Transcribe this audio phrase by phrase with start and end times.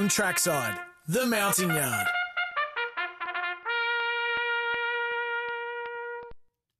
[0.00, 0.78] On trackside,
[1.08, 2.06] the mounting yard.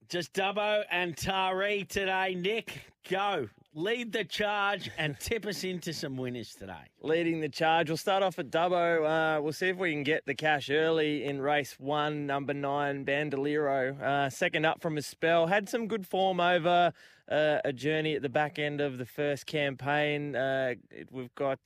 [0.09, 2.35] Just Dubbo and Taree today.
[2.35, 2.81] Nick,
[3.11, 3.47] go.
[3.75, 6.89] Lead the charge and tip us into some winners today.
[7.03, 7.91] Leading the charge.
[7.91, 9.05] We'll start off at Dubbo.
[9.05, 13.05] Uh, we'll see if we can get the cash early in race one, number nine,
[13.05, 14.01] Bandolero.
[14.01, 15.47] Uh, second up from a spell.
[15.47, 16.91] Had some good form over
[17.31, 20.35] uh, a journey at the back end of the first campaign.
[20.35, 20.77] Uh,
[21.11, 21.59] we've got.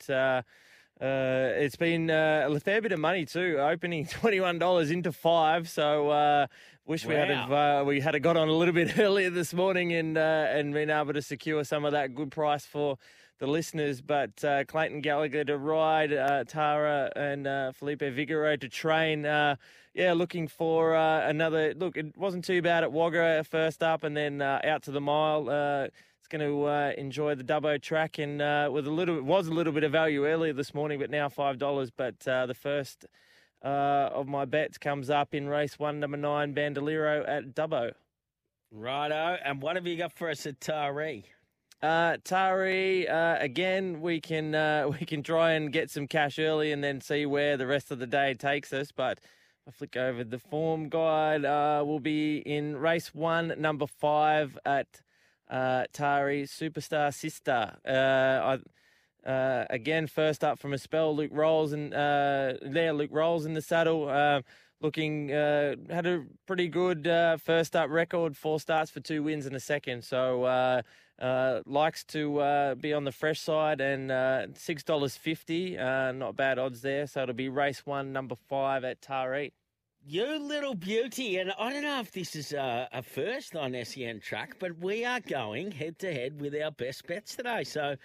[1.04, 4.90] Uh, uh, it's been uh, a fair bit of money too, opening twenty one dollars
[4.90, 5.68] into five.
[5.68, 6.46] So uh,
[6.86, 9.92] wish we had have, uh, we had got on a little bit earlier this morning
[9.92, 12.98] and uh, and been able to secure some of that good price for
[13.38, 14.00] the listeners.
[14.00, 19.26] But uh, Clayton Gallagher to ride, uh, Tara and uh, Felipe Vigero to train.
[19.26, 19.56] Uh,
[19.94, 21.96] yeah, looking for uh, another look.
[21.96, 25.90] It wasn't too bad at Wagga first up, and then uh, out to the mile.
[26.24, 29.52] It's going to uh, enjoy the Dubbo track, and uh, with a little was a
[29.52, 31.90] little bit of value earlier this morning, but now five dollars.
[31.90, 33.04] But uh, the first
[33.62, 37.92] uh, of my bets comes up in race one, number nine, Bandolero at Dubbo.
[38.72, 39.36] Righto.
[39.44, 41.24] And what have you got for us at Taree?
[41.82, 46.72] Uh, Taree, uh, again, we can uh, we can try and get some cash early
[46.72, 48.92] and then see where the rest of the day takes us.
[48.92, 49.20] But
[49.68, 55.02] I flick over the form guide, uh, we'll be in race one, number five at
[55.50, 57.76] uh, Taree Superstar Sister.
[57.86, 58.58] Uh,
[59.26, 63.46] I, uh, again, first up from a spell, Luke Rolls and uh, there, Luke Rolls
[63.46, 64.08] in the saddle.
[64.08, 64.42] Uh,
[64.80, 69.46] looking uh, had a pretty good uh, first up record, four starts for two wins
[69.46, 70.04] and a second.
[70.04, 70.82] So
[71.64, 76.58] likes to uh, be on the fresh side and uh, six dollars fifty, not bad
[76.58, 77.06] odds there.
[77.06, 79.52] So it'll be race one, number five at Taree.
[80.06, 84.20] You little beauty, and I don't know if this is a, a first on SEN
[84.20, 87.64] track, but we are going head to head with our best bets today.
[87.64, 87.96] So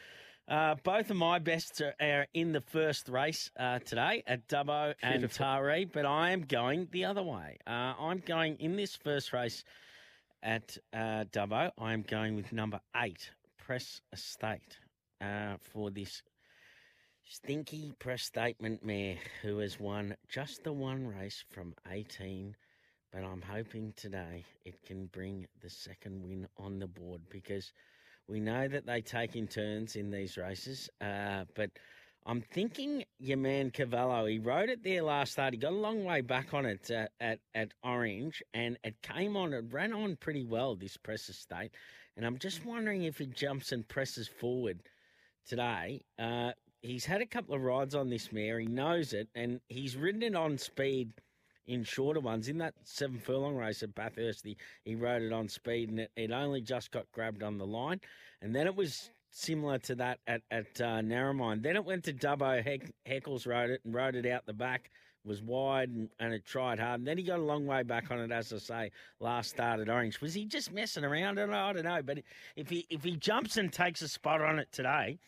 [0.47, 4.93] uh, both of my bests are, are in the first race uh, today at Dubbo
[5.03, 5.45] and Beautiful.
[5.45, 7.57] Taree, but I am going the other way.
[7.67, 9.65] Uh, I'm going in this first race
[10.41, 11.71] at uh, Dubbo.
[11.77, 14.77] I am going with number eight, Press Estate,
[15.19, 16.23] uh, for this
[17.31, 22.55] stinky press statement mare who has won just the one race from 18.
[23.13, 27.71] But I'm hoping today it can bring the second win on the board because
[28.27, 30.89] we know that they take in turns in these races.
[31.01, 31.69] Uh, but
[32.25, 35.53] I'm thinking your man Cavallo, he rode it there last start.
[35.53, 39.37] He got a long way back on it uh, at, at Orange and it came
[39.37, 41.71] on, it ran on pretty well, this press state.
[42.17, 44.79] And I'm just wondering if he jumps and presses forward
[45.49, 46.01] today.
[46.17, 46.51] Uh,
[46.81, 48.59] he's had a couple of rides on this mare.
[48.59, 51.11] He knows it, and he's ridden it on speed
[51.67, 52.47] in shorter ones.
[52.47, 56.11] In that seven furlong race at Bathurst, he, he rode it on speed, and it,
[56.15, 57.99] it only just got grabbed on the line.
[58.41, 61.61] And then it was similar to that at, at uh, Narromine.
[61.61, 62.63] Then it went to Dubbo.
[62.63, 64.89] Heck, Heckles rode it and rode it out the back.
[65.25, 67.01] Was wide and, and it tried hard.
[67.01, 69.81] And then he got a long way back on it, as I say, last start
[69.81, 70.21] at Orange.
[70.21, 71.37] Was he just messing around?
[71.37, 71.57] I don't know.
[71.57, 72.01] I don't know.
[72.01, 72.19] But
[72.55, 75.19] if he if he jumps and takes a spot on it today,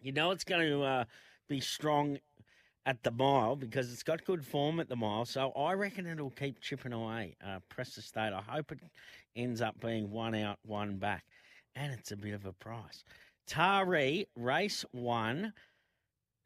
[0.00, 1.04] you know it's going to uh,
[1.48, 2.18] be strong
[2.86, 5.24] at the mile because it's got good form at the mile.
[5.24, 7.36] So I reckon it'll keep chipping away.
[7.44, 8.32] Uh, press the state.
[8.32, 8.80] I hope it
[9.36, 11.24] ends up being one out, one back,
[11.76, 13.04] and it's a bit of a price.
[13.46, 15.52] Taree race one,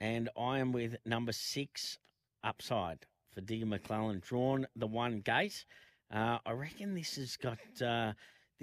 [0.01, 1.99] and I am with number six
[2.43, 4.21] upside for Digger McClellan.
[4.25, 5.65] Drawn the one gate.
[6.13, 7.59] Uh, I reckon this has got.
[7.81, 8.13] Uh,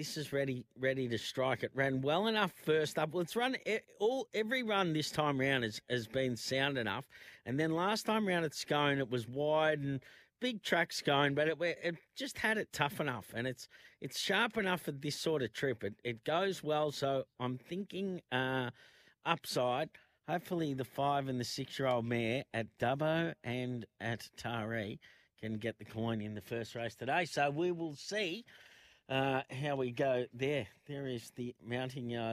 [0.00, 1.62] this is ready, ready to strike.
[1.62, 3.12] It ran well enough first up.
[3.12, 3.54] Well, it's run
[3.98, 7.04] all every run this time round has, has been sound enough.
[7.44, 10.00] And then last time round at Scone, it was wide and
[10.40, 13.68] big track Scone, but it, it just had it tough enough, and it's
[14.00, 15.84] it's sharp enough for this sort of trip.
[15.84, 18.70] It it goes well, so I'm thinking uh,
[19.26, 19.90] upside.
[20.26, 24.98] Hopefully, the five and the six year old mare at Dubbo and at Taree
[25.42, 27.26] can get the coin in the first race today.
[27.26, 28.46] So we will see
[29.10, 30.66] uh, how we go there.
[30.86, 32.28] There is the mounting yard.